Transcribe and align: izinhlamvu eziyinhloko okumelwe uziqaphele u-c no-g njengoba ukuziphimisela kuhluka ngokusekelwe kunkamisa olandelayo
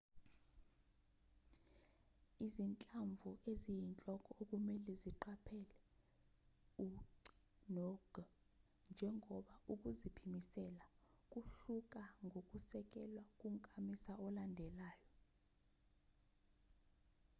izinhlamvu 2.45 3.29
eziyinhloko 3.51 4.29
okumelwe 4.41 4.89
uziqaphele 4.95 5.75
u-c 6.85 7.01
no-g 7.75 8.13
njengoba 8.91 9.53
ukuziphimisela 9.73 10.83
kuhluka 11.31 12.01
ngokusekelwe 12.25 13.23
kunkamisa 13.39 14.11
olandelayo 14.25 15.07